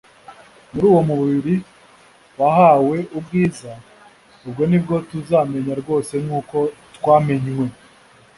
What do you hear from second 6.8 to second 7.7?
twamenywe'.